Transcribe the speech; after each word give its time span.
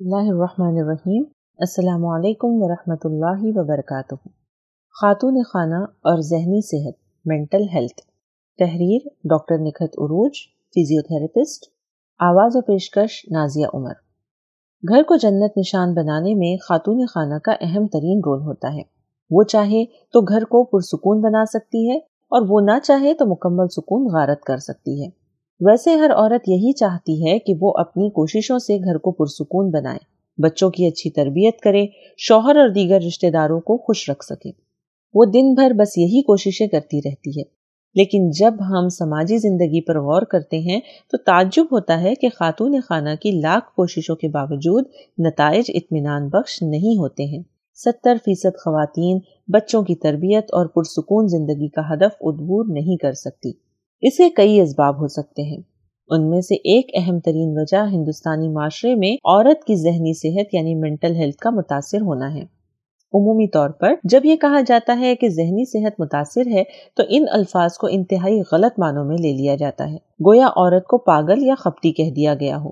اللہ 0.00 0.30
الرحمن 0.30 0.76
الرحیم۔ 0.78 1.24
السلام 1.58 2.06
علیکم 2.06 2.48
ورحمۃ 2.50 3.04
اللہ 3.04 3.40
وبرکاتہ۔ 3.42 4.14
خاتون 5.00 5.42
خانہ 5.42 5.84
اور 6.00 6.18
ذہنی 6.20 6.60
صحت 6.66 6.94
مینٹل 7.24 7.62
ہیلتھ 7.74 8.00
تحریر 8.58 9.08
doctor 9.24 9.54
Nikhat 9.58 9.98
Urooj 9.98 10.30
physio 10.70 11.02
therapist 11.02 11.64
آواز 12.18 12.56
و 12.56 12.60
پیشکش 12.60 13.26
نازیہ 13.30 13.66
عمر۔ 13.74 13.92
گھر 14.88 15.02
کو 15.02 15.16
جنت 15.16 15.58
نشان 15.58 15.94
بنانے 15.94 16.34
میں 16.34 16.56
خاتون 16.56 17.06
خانہ 17.06 17.38
کا 17.38 17.52
اہم 17.60 17.86
ترین 17.86 18.18
رول 18.18 18.42
ہوتا 18.42 18.74
ہے۔ 18.74 18.82
وہ 19.30 19.42
چاہے 19.42 19.84
تو 19.84 20.20
گھر 20.20 20.44
کو 20.44 20.64
پرسکون 20.64 21.20
بنا 21.20 21.44
سکتی 21.44 21.90
ہے 21.90 21.98
اور 22.32 22.46
وہ 22.48 22.60
نہ 22.60 22.78
چاہے 22.84 23.14
تو 23.14 23.26
مکمل 23.26 23.68
سکون 23.68 24.06
غارت 24.06 24.40
کر 24.40 24.56
سکتی 24.56 25.04
ہے۔ 25.04 25.17
ویسے 25.60 25.94
ہر 25.94 26.10
عورت 26.10 26.48
یہی 26.48 26.72
چاہتی 26.72 27.26
ہے 27.26 27.38
کہ 27.38 27.54
وہ 27.60 27.72
اپنی 27.78 28.10
کوششوں 28.10 28.58
سے 28.58 28.76
گھر 28.76 28.98
کو 28.98 29.10
پرسکون 29.12 29.70
بنائے، 29.70 29.98
بچوں 30.42 30.70
کی 30.70 30.86
اچھی 30.86 31.10
تربیت 31.10 31.60
کرے، 31.60 31.86
شوہر 32.16 32.56
اور 32.56 32.68
دیگر 32.68 33.00
رشتہ 33.00 33.26
داروں 33.26 33.60
کو 33.60 33.76
خوش 33.76 34.10
رکھ 34.10 34.24
سکے۔ 34.24 34.50
وہ 35.14 35.24
دن 35.24 35.54
بھر 35.54 35.70
بس 35.70 35.98
یہی 35.98 36.22
کوششیں 36.22 36.66
کرتی 36.66 36.98
رہتی 36.98 37.30
ہے۔ 37.30 37.42
لیکن 37.94 38.30
جب 38.30 38.54
ہم 38.70 38.88
سماجی 38.88 39.38
زندگی 39.38 39.80
پر 39.80 40.00
غور 40.00 40.22
کرتے 40.22 40.58
ہیں، 40.58 40.80
تو 41.10 41.16
تعجب 41.16 41.64
ہوتا 41.72 42.00
ہے 42.00 42.14
کہ 42.14 42.28
خاتون 42.28 42.80
خانہ 42.88 43.10
کی 43.22 43.30
لاکھ 43.30 43.74
کوششوں 43.74 44.16
کے 44.16 44.28
باوجود 44.28 44.84
نتائج 45.18 45.64
اطمینان 45.68 46.28
بخش 46.28 46.62
نہیں 46.62 46.98
ہوتے 46.98 47.24
ہیں۔ 47.24 47.42
ستر 47.74 48.16
فیصد 48.24 48.56
خواتین 48.64 49.18
بچوں 49.48 49.82
کی 49.82 49.94
تربیت 49.94 50.44
اور 50.52 50.66
پرسکون 50.66 51.28
زندگی 51.28 51.68
کا 51.68 51.92
ہدف 51.92 52.16
ادبور 52.20 52.64
نہیں 52.68 52.96
کر 52.96 53.12
سکتی۔ 53.12 53.67
اسے 54.00 54.30
کئی 54.30 54.60
اسباب 54.60 55.02
ہو 55.02 55.08
سکتے 55.08 55.42
ہیں۔ 55.42 55.62
ان 56.08 56.30
میں 56.30 56.40
سے 56.40 56.54
ایک 56.54 56.90
اہم 56.94 57.18
ترین 57.18 57.54
وجہ 57.56 57.84
ہندوستانی 57.92 58.48
معاشرے 58.48 58.94
میں 58.94 59.12
عورت 59.12 59.64
کی 59.64 59.76
ذہنی 59.76 60.12
صحت 60.14 60.54
یعنی 60.54 60.74
مینٹل 60.74 61.14
ہیلتھ 61.16 61.36
کا 61.36 61.50
متاثر 61.50 62.00
ہونا 62.00 62.34
ہے۔ 62.34 62.42
عمومی 63.14 63.48
طور 63.48 63.70
پر 63.70 63.94
جب 64.04 64.20
یہ 64.24 64.36
کہا 64.36 64.60
جاتا 64.66 64.96
ہے 65.00 65.14
کہ 65.14 65.28
ذہنی 65.28 65.64
صحت 65.64 66.00
متاثر 66.00 66.46
ہے، 66.46 66.62
تو 66.96 67.02
ان 67.08 67.24
الفاظ 67.32 67.72
کو 67.72 67.86
انتہائی 67.90 68.40
غلط 68.52 68.78
معنوں 68.78 69.04
میں 69.04 69.16
لے 69.18 69.32
لیا 69.32 69.56
جاتا 69.56 69.90
ہے۔ 69.90 69.96
گویا 70.26 70.46
عورت 70.46 70.86
کو 70.86 70.98
پاگل 70.98 71.42
یا 71.42 71.54
خپتی 71.58 71.92
کہہ 71.92 72.10
دیا 72.10 72.34
گیا 72.34 72.56
ہو۔ 72.56 72.70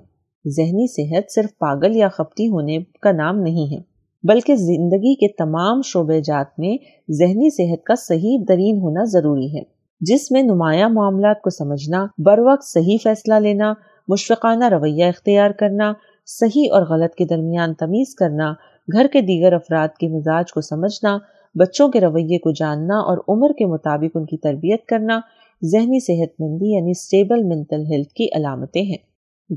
ذہنی 0.49 0.87
صحت 0.87 1.31
صرف 1.31 1.57
پاگل 1.57 1.95
یا 1.95 2.07
خپتی 2.07 2.47
ہونے 2.47 2.77
کا 3.01 3.11
نام 3.11 3.39
نہیں 3.39 3.75
ہے، 3.75 3.81
بلکہ 4.23 4.55
زندگی 4.55 5.15
کے 5.15 5.27
تمام 5.27 5.81
شعبے 5.85 6.21
جات 6.21 6.59
میں 6.59 6.77
ذہنی 7.11 7.49
صحت 7.49 7.83
کا 7.83 7.93
صحیح 7.95 8.37
ترین 8.47 8.77
ہونا 8.77 9.03
ضروری 9.03 9.57
ہے۔ 9.57 9.76
جس 9.99 10.31
میں 10.31 10.43
نمایاں 10.43 10.89
معاملات 10.89 11.41
کو 11.41 11.49
سمجھنا، 11.49 12.05
بر 12.17 12.39
وقت 12.39 12.63
صحیح 12.63 12.97
فیصلہ 13.03 13.33
لینا، 13.33 13.73
مشفقانہ 14.07 14.69
رویہ 14.69 15.05
اختیار 15.05 15.51
کرنا، 15.51 15.93
صحیح 16.25 16.67
اور 16.71 16.81
غلط 16.81 17.15
کے 17.15 17.25
درمیان 17.25 17.73
تمیز 17.73 18.15
کرنا، 18.15 18.53
گھر 18.93 19.07
کے 19.13 19.21
دیگر 19.21 19.53
افراد 19.53 19.87
کے 19.99 20.07
مزاج 20.07 20.53
کو 20.53 20.61
سمجھنا، 20.61 21.17
بچوں 21.55 21.89
کے 21.89 22.01
رویے 22.01 22.39
کو 22.39 22.51
جاننا 22.51 22.95
اور 22.95 23.17
عمر 23.27 23.53
کے 23.53 23.65
مطابق 23.65 24.17
ان 24.17 24.25
کی 24.25 24.37
تربیت 24.37 24.85
کرنا، 24.85 25.19
ذہنی 25.65 25.99
صحت 25.99 26.41
مندی 26.41 26.75
یعنی 26.75 26.91
اسٹیبل 26.91 27.43
مینٹل 27.43 27.81
ہیلتھ 27.91 28.13
کی 28.13 28.27
علامتیں 28.35 28.81
ہیں۔ 28.81 29.07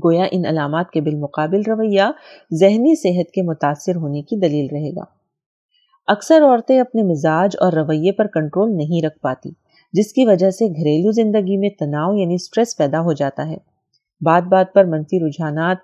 گویا 0.05 0.25
ان 0.31 0.45
علامات 0.45 0.91
کے 0.91 1.01
بالمقابل 1.01 1.61
رویہ 1.67 2.03
ذہنی 2.59 2.95
صحت 2.95 3.31
کے 3.31 3.41
متاثر 3.41 3.95
ہونے 3.95 4.21
کی 4.21 4.39
دلیل 4.39 4.67
رہے 4.71 4.91
گا۔ 4.91 5.03
اکثر 6.07 6.41
عورتیں 6.43 6.79
اپنے 6.79 7.03
مزاج 7.03 7.55
اور 7.59 7.73
رویے 7.73 8.11
پر 8.11 8.27
کنٹرول 8.27 8.77
نہیں 8.77 9.05
رکھ 9.05 9.19
پاتی۔ 9.19 9.51
جس 9.93 10.13
کی 10.13 10.25
وجہ 10.25 10.49
سے 10.49 10.65
گھریلو 10.65 11.11
زندگی 11.11 11.57
میں 11.57 11.69
تناؤ 11.69 12.13
یعنی 12.13 12.37
سٹریس 12.37 12.77
پیدا 12.77 13.01
ہو 13.01 13.13
جاتا 13.13 13.47
ہے۔ 13.49 13.57
بات 14.21 14.43
بات 14.43 14.73
پر 14.73 14.83
منفی 14.85 15.19
رجحانات 15.19 15.77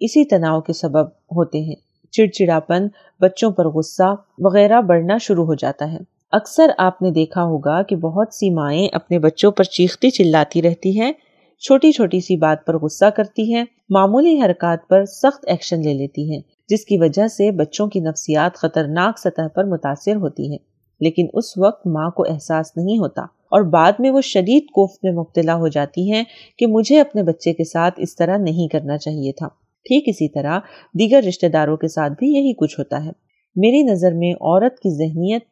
اسی 0.00 0.24
تناؤ 0.24 0.60
کے 0.60 0.72
سبب 0.72 1.06
ہوتے 1.08 1.60
ہیں۔ 1.60 1.74
چڑچڑاپن، 2.10 2.88
بچوں 3.20 3.50
پر 3.50 3.68
غصہ 3.68 4.14
وغیرہ 4.38 4.80
بڑھنا 4.80 5.18
شروع 5.18 5.46
ہو 5.46 5.54
جاتا 5.54 5.92
ہے۔ 5.92 5.98
اکثر 6.32 6.70
آپ 6.78 7.02
نے 7.02 7.10
دیکھا 7.10 7.42
ہوگا 7.42 7.82
کہ 7.82 7.96
بہت 7.96 8.34
سی 8.34 8.50
مائیں 8.50 8.88
اپنے 8.92 9.18
بچوں 9.18 9.50
پر 9.50 9.64
چیختی 9.64 10.10
چلاتی 10.10 10.62
رہتی 10.62 11.00
ہیں، 11.00 11.12
چھوٹی 11.58 11.92
چھوٹی 11.92 12.20
سی 12.20 12.36
بات 12.36 12.66
پر 12.66 12.78
غصہ 12.78 13.04
کرتی 13.04 13.54
ہیں، 13.54 13.64
معمولی 13.90 14.40
حرکات 14.40 14.88
پر 14.88 15.04
سخت 15.04 15.44
ایکشن 15.46 15.82
لے 15.82 15.94
لیتی 15.94 16.32
ہیں، 16.32 16.40
جس 16.68 16.84
کی 16.84 16.98
وجہ 16.98 17.28
سے 17.28 17.50
بچوں 17.50 17.86
کی 17.86 18.00
نفسیات 18.00 18.54
خطرناک 18.54 19.18
سطح 19.18 19.48
پر 19.54 19.64
متاثر 19.64 20.16
ہوتی 20.16 20.50
ہیں۔ 20.50 20.58
لیکن 21.00 21.26
اس 21.32 21.58
وقت 21.58 21.86
ماں 21.86 22.10
کو 22.10 22.24
احساس 22.28 22.76
نہیں 22.76 22.98
ہوتا۔ 22.98 23.39
اور 23.50 23.62
بعد 23.62 23.92
میں 23.98 24.10
وہ 24.10 24.20
شدید 24.20 24.62
کوف 24.62 24.90
میں 25.02 25.12
مبتلا 25.12 25.54
ہو 25.54 25.68
جاتی 25.68 26.12
ہیں 26.12 26.24
کہ 26.58 26.66
مجھے 26.66 27.00
اپنے 27.00 27.22
بچے 27.22 27.52
کے 27.52 27.64
ساتھ 27.64 27.94
اس 27.96 28.16
طرح 28.16 28.36
نہیں 28.36 28.68
کرنا 28.68 28.98
چاہیے 28.98 29.32
تھا۔ 29.32 29.48
ٹھیک 29.84 30.04
اسی 30.06 30.28
طرح 30.28 30.58
دیگر 30.98 31.22
رشتہ 31.28 31.46
داروں 31.46 31.76
کے 31.76 31.88
ساتھ 31.88 32.12
بھی 32.12 32.28
یہی 32.28 32.54
کچھ 32.54 32.80
ہوتا 32.80 33.04
ہے۔ 33.04 33.10
میری 33.56 33.82
نظر 33.82 34.12
میں 34.12 34.32
عورت 34.32 34.76
کی 34.76 34.90
ذہنیت، 34.96 35.42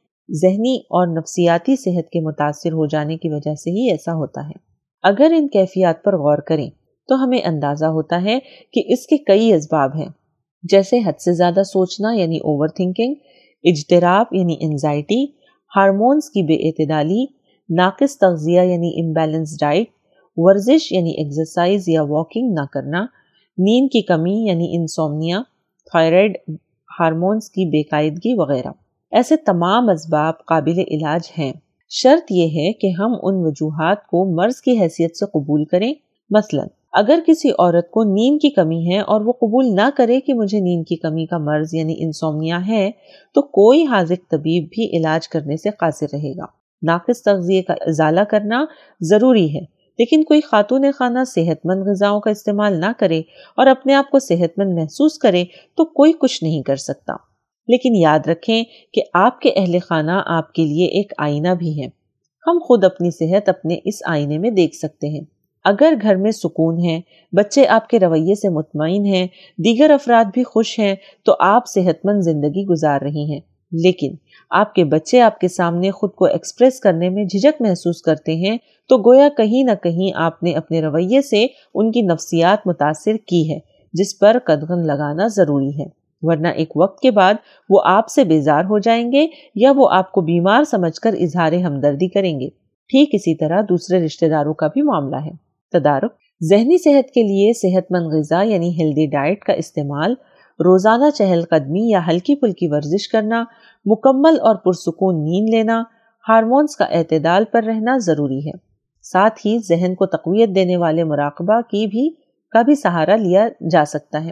ذہنی 0.43 0.77
اور 0.77 1.07
نفسیاتی 1.07 1.77
صحت 1.77 2.11
کے 2.11 2.21
متاثر 2.21 2.73
ہو 2.73 2.87
جانے 2.87 3.17
کی 3.17 3.29
وجہ 3.29 3.55
سے 3.55 3.71
ہی 3.71 3.91
ایسا 3.91 4.13
ہوتا 4.13 4.47
ہے۔ 4.47 4.59
اگر 5.03 5.33
ان 5.37 5.49
کیفیات 5.49 6.05
پر 6.05 6.17
غور 6.17 6.39
کریں 6.39 6.71
تو 7.09 7.25
ہمیں 7.25 7.43
اندازہ 7.45 7.85
ہوتا 7.85 8.23
ہے 8.25 8.39
کہ 8.73 8.83
اس 8.87 9.07
کے 9.07 9.17
کئی 9.17 9.53
اسباب 9.53 9.97
ہیں۔ 9.97 10.09
جیسے 10.63 10.99
حد 10.99 11.21
سے 11.21 11.33
زیادہ 11.33 11.63
سوچنا 11.63 12.13
یعنی 12.13 12.37
اوور 12.37 12.69
تھنکنگ 12.69 13.15
اجتراب 13.65 14.27
یعنی 14.33 14.57
انزائٹی 14.61 15.25
ہارمونز 15.77 16.31
کی 16.31 16.43
بے 16.43 16.55
اعتدالی 16.55 17.38
ناقص 17.71 18.19
تغذیہ 18.19 18.61
یعنی 18.61 19.01
امبیلنس 19.05 19.61
ڈائٹ 19.61 19.87
ورزش 20.37 20.93
یعنی 20.93 21.11
ایکسرسائز 21.11 21.89
یا 21.89 22.03
واکنگ 22.03 22.53
نہ 22.53 22.65
کرنا 22.73 23.07
نیند 23.59 23.89
کی 23.93 24.03
کمی 24.03 24.45
یعنی 24.47 24.77
انسومنیا 24.77 25.43
تھائرائڈ 25.91 26.39
ہارمونز 27.01 27.51
کی 27.51 27.65
بے 27.65 27.83
قاعدگی 27.83 28.35
وغیرہ۔ 28.35 28.69
ایسے 29.11 29.37
تمام 29.37 29.89
اسباب 29.89 30.45
قابل 30.47 30.79
علاج 30.79 31.21
ہیں۔ 31.39 31.53
شرط 31.89 32.33
یہ 32.33 32.47
ہے 32.47 32.73
کہ 32.73 32.87
ہم 32.87 33.13
ان 33.23 33.35
وجوہات 33.37 34.07
کو 34.07 34.35
مرض 34.35 34.61
کی 34.61 34.81
حیثیت 34.81 35.17
سے 35.17 35.27
قبول 35.27 35.65
کریں۔ 35.65 35.95
مثلا، 36.31 36.63
اگر 36.93 37.19
کسی 37.27 37.51
عورت 37.51 37.91
کو 37.91 38.05
نیند 38.05 38.39
کی 38.43 38.51
کمی 38.51 38.95
ہے 38.95 39.01
اور 39.01 39.21
وہ 39.21 39.33
قبول 39.33 39.67
نہ 39.75 39.89
کرے 39.97 40.21
کہ 40.21 40.35
مجھے 40.35 40.61
نیند 40.61 40.85
کی 40.89 40.97
کمی 40.97 41.27
کا 41.27 41.39
مرض 41.39 41.75
یعنی 41.75 41.95
انسومنیا 41.99 42.67
ہے، 42.67 42.91
تو 43.35 43.43
کوئی 43.43 43.87
حاضر 43.87 44.15
طبیب 44.31 44.69
بھی 44.71 44.99
علاج 44.99 45.29
کرنے 45.29 45.57
سے 45.57 45.71
قاصر 45.71 46.07
رہے 46.13 46.33
گا۔ 46.37 46.45
ناقص 46.83 47.23
تغذیے 47.23 47.63
کا 47.63 47.75
ازالہ 47.81 48.21
کرنا 48.21 48.65
ضروری 49.01 49.55
ہے۔ 49.55 49.79
لیکن 49.99 50.25
کوئی 50.25 50.41
خاتون 50.41 50.85
خانہ 50.99 51.19
صحت 51.27 51.67
مند 51.67 51.83
غذاؤں 51.87 52.21
کا 52.21 52.31
استعمال 52.31 52.81
نہ 52.81 52.93
کرے 52.99 53.19
اور 53.57 53.67
اپنے 53.67 53.95
آپ 53.95 54.11
کو 54.11 54.19
صحت 54.19 54.59
مند 54.59 54.75
محسوس 54.75 55.19
کرے 55.19 55.45
تو 55.77 55.85
کوئی 55.85 56.13
کچھ 56.21 56.45
نہیں 56.45 56.63
کر 56.63 56.77
سکتا۔ 56.77 57.13
لیکن 57.69 57.97
یاد 57.97 58.19
رکھیں 58.29 58.65
کہ 58.93 59.03
آپ 59.15 59.41
کے 59.41 59.51
اہل 59.57 59.79
خانہ 59.79 60.23
آپ 60.27 60.53
کے 60.53 60.65
لیے 60.65 60.87
ایک 60.87 61.13
آئینہ 61.19 61.49
بھی 61.49 61.83
ہے۔ 61.83 61.89
ہم 62.47 62.59
خود 62.67 62.85
اپنی 62.85 63.11
صحت 63.11 63.49
اپنے 63.49 63.79
اس 63.85 63.95
آئینے 64.07 64.39
میں 64.39 64.51
دیکھ 64.51 64.77
سکتے 64.77 65.09
ہیں۔ 65.09 65.25
اگر 65.65 65.95
گھر 66.03 66.17
میں 66.17 66.31
سکون 66.31 66.85
ہے، 66.85 67.01
بچے 67.33 67.67
آپ 67.67 67.89
کے 67.89 68.01
رویے 68.01 68.35
سے 68.35 68.49
مطمئن 68.49 69.05
ہیں، 69.05 69.27
دیگر 69.59 69.91
افراد 69.91 70.25
بھی 70.35 70.45
خوش 70.45 70.79
ہیں، 70.79 70.97
تو 71.25 71.35
آپ 71.41 71.67
صحت 71.67 72.07
مند 72.07 72.21
زندگی 72.21 72.65
گزار 72.65 73.01
رہی 73.01 73.33
ہیں۔ 73.33 73.41
لیکن 73.73 74.15
آپ 74.51 74.75
کے 74.75 74.85
بچے 74.85 75.21
آپ 75.21 75.39
کے 75.39 75.49
سامنے 75.49 75.91
خود 75.91 76.11
کو 76.11 76.25
ایکسپریس 76.25 76.81
کرنے 76.81 77.09
میں 77.09 77.25
جھجک 77.25 77.63
محسوس 77.63 78.03
کرتے 78.03 78.35
ہیں، 78.35 78.59
تو 78.89 78.99
گویا 78.99 79.29
کہیں 79.37 79.65
نہ 79.65 79.71
کہیں 79.83 80.11
آپ 80.15 80.43
نے 80.43 80.53
اپنے 80.53 80.83
رویے 80.83 81.23
سے 81.23 81.47
ان 81.75 81.93
کی 81.93 82.03
نفسیات 82.03 82.67
متاثر 82.67 83.17
کی 83.27 83.53
ہے، 83.53 83.59
جس 83.93 84.19
پر 84.19 84.37
قدغن 84.45 84.87
لگانا 84.87 85.27
ضروری 85.27 85.79
ہے۔ 85.79 85.99
ورنہ 86.23 86.49
ایک 86.49 86.77
وقت 86.77 87.01
کے 87.01 87.11
بعد 87.11 87.35
وہ 87.69 87.81
آپ 87.85 88.09
سے 88.09 88.25
بیزار 88.25 88.65
ہو 88.65 88.79
جائیں 88.79 89.13
گے 89.13 89.27
یا 89.55 89.73
وہ 89.77 89.89
آپ 89.91 90.13
کو 90.13 90.21
بیمار 90.21 90.65
سمجھ 90.65 91.01
کر 91.01 91.13
اظہار 91.13 91.53
ہمدردی 91.53 92.09
کریں 92.09 92.41
گے۔ 92.41 92.49
ٹھیک 92.91 93.09
اسی 93.13 93.35
طرح 93.35 93.61
دوسرے 93.69 94.05
رشتے 94.05 94.29
داروں 94.29 94.55
کا 94.55 94.67
بھی 94.67 94.83
معاملہ 94.83 95.17
ہے۔ 95.17 95.31
تدارک 95.73 96.13
ذہنی 96.51 96.79
صحت 96.79 97.11
کے 97.11 97.23
لیے 97.23 97.53
صحت 97.53 97.93
مند 97.93 98.07
غذا 98.07 98.43
یعنی 98.43 98.71
ہیلدی 98.71 99.07
ڈائٹ 99.07 99.45
کا 99.45 99.53
استعمال 99.53 100.15
روزانہ 100.59 101.11
چہل 101.11 101.43
قدمی 101.51 101.91
یا 101.91 102.01
ہلکی 102.09 102.35
پھلکی 102.35 102.69
ورزش 102.69 103.09
کرنا، 103.09 103.45
مکمل 103.85 104.41
اور 104.41 104.57
پرسکون 104.57 105.25
نیند 105.25 105.55
لینا، 105.55 105.83
ہارمونز 106.29 106.77
کا 106.77 106.85
اعتدال 106.85 107.45
پر 107.45 107.63
رہنا 107.63 107.97
ضروری 107.99 108.47
ہے۔ 108.47 108.53
ساتھ 109.03 109.47
ہی 109.47 109.59
ذہن 109.69 109.95
کو 109.95 110.07
تقویت 110.07 110.49
دینے 110.55 110.77
والے 110.77 111.05
مراقبہ 111.05 111.61
کی 111.61 111.87
بھی 111.87 112.11
کا 112.51 112.63
بھی 112.63 112.75
سہارا 112.75 113.17
لیا 113.17 113.49
جا 113.71 113.85
سکتا 113.85 114.25
ہے۔ 114.25 114.31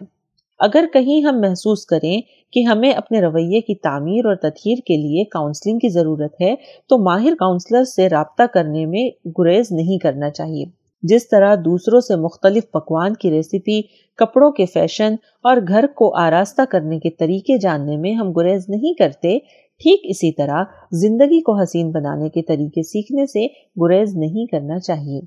اگر 0.58 0.84
کہیں 0.92 1.20
ہم 1.20 1.40
محسوس 1.40 1.86
کریں 1.86 2.20
کہ 2.52 2.60
ہمیں 2.60 2.90
اپنے 2.90 3.20
رویے 3.20 3.60
کی 3.60 3.74
تعمیر 3.74 4.26
اور 4.26 4.34
تطہیر 4.34 4.76
کے 4.86 4.96
لیے 4.96 5.24
کاؤنسلنگ 5.24 5.78
کی 5.78 5.88
ضرورت 5.88 6.34
ہے، 6.40 6.54
تو 6.88 6.98
ماہر 6.98 7.34
کاؤنسلر 7.38 7.84
سے 7.84 8.08
رابطہ 8.08 8.42
کرنے 8.42 8.86
میں 8.86 9.30
گریز 9.38 9.66
نہیں 9.70 9.98
کرنا 9.98 10.30
چاہیے۔ 10.30 10.64
جس 11.02 11.28
طرح 11.28 11.54
دوسروں 11.54 12.00
سے 12.00 12.16
مختلف 12.16 12.70
پکوان 12.70 13.14
کی 13.14 13.31
ریسیپی 13.31 13.82
کپڑوں 14.16 14.50
کے 14.50 14.66
فیشن 14.66 15.14
اور 15.43 15.56
گھر 15.69 15.87
کو 15.94 16.14
آراستہ 16.16 16.62
کرنے 16.70 16.98
کے 16.98 17.10
طریقے 17.10 17.58
جاننے 17.58 17.96
میں 17.96 18.12
ہم 18.12 18.32
گریز 18.32 18.69
نہیں 18.69 18.94
کرتے، 18.98 19.38
ٹھیک 19.81 20.00
اسی 20.04 20.32
طرح 20.32 20.64
زندگی 20.93 21.40
کو 21.40 21.62
حسین 21.62 21.90
بنانے 21.90 22.28
کے 22.28 22.43
طریقے 22.43 22.82
سیکھنے 22.82 23.26
سے 23.26 23.46
گریز 23.87 24.16
نہیں 24.16 24.46
کرنا 24.46 24.78
چاہیے۔ 24.78 25.20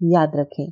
یاد 0.00 0.34
رکھیں، 0.34 0.66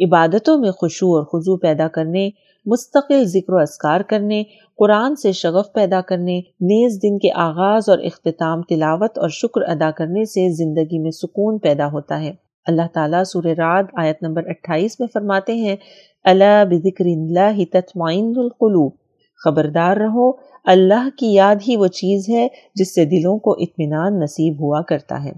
عبادتوں 0.00 0.58
میں 0.58 0.70
خوشو 0.70 1.06
اور 1.06 1.24
خضو 1.24 1.56
پیدا 1.56 1.88
کرنے، 1.88 2.30
مستقل 2.66 3.24
ذکر 3.24 3.52
و 3.52 3.56
اسکار 3.56 4.00
کرنے، 4.00 4.42
قرآن 4.78 5.16
سے 5.16 5.32
شغف 5.32 5.72
پیدا 5.72 6.00
کرنے، 6.00 6.38
نیز 6.40 7.02
دن 7.02 7.18
کے 7.18 7.28
آغاز 7.34 7.88
اور 7.88 7.98
اختتام 7.98 8.62
تلاوت 8.62 9.18
اور 9.18 9.28
شکر 9.28 9.62
ادا 9.62 9.90
کرنے 9.90 10.24
سے 10.24 10.52
زندگی 10.54 10.98
میں 10.98 11.10
سکون 11.10 11.58
پیدا 11.58 11.86
ہوتا 11.86 12.20
ہے۔ 12.20 12.47
اللہ 12.66 12.88
تعالیٰ 12.94 13.24
سور 13.24 13.44
راد 13.58 13.84
آیت 13.96 14.22
نمبر 14.22 14.42
اٹھائیس 14.46 15.00
میں 15.00 15.08
فرماتے 15.14 15.54
ہیں 15.54 15.76
اللہ 16.24 16.62
بذکر 16.70 17.04
اللہ 17.04 17.64
تطمئن 17.72 18.32
القلوب، 18.36 18.92
خبردار 19.44 19.96
رہو، 19.96 20.30
اللہ 20.64 21.08
کی 21.18 21.32
یاد 21.34 21.56
ہی 21.68 21.76
وہ 21.76 21.86
چیز 21.86 22.28
ہے 22.28 22.46
جس 22.74 22.94
سے 22.94 23.04
دلوں 23.04 23.38
کو 23.38 23.52
اطمینان 23.52 24.18
نصیب 24.20 24.60
ہوا 24.60 24.82
کرتا 24.82 25.22
ہے۔ 25.24 25.32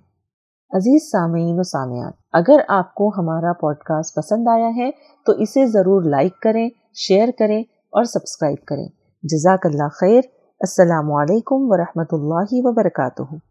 عزیز 0.73 1.11
سامعین 1.11 1.59
و 1.59 1.63
سامعات، 1.63 2.15
اگر 2.33 2.61
آپ 2.69 2.95
کو 2.95 3.09
ہمارا 3.09 3.53
پوڈ 3.53 3.77
کاسٹ 3.77 4.17
پسند 4.17 4.49
آیا 4.49 4.71
ہے 4.77 4.91
تو 5.27 5.33
اسے 5.33 5.67
ضرور 5.67 6.03
لائک 6.03 6.41
کریں، 6.41 6.69
شیئر 6.95 7.29
کریں 7.39 7.61
اور 7.61 8.05
سبسکرائب 8.05 8.65
کریں۔ 8.67 8.87
جزاک 9.23 9.67
اللہ 9.67 9.89
خیر، 10.01 10.21
السلام 10.61 11.13
علیکم 11.13 11.71
ورحمۃ 11.71 12.13
اللہ 12.13 12.53
وبرکاتہ۔ 12.53 13.50